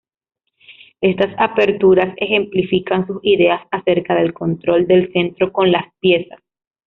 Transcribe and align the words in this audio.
Estas 1.01 1.31
aperturas 1.37 2.11
ejemplifican 2.17 3.05
sus 3.05 3.19
ideas 3.21 3.61
acerca 3.69 4.15
del 4.15 4.33
control 4.33 4.87
del 4.87 5.13
centro 5.13 5.51
con 5.53 5.71
las 5.71 5.93
piezas. 5.99 6.39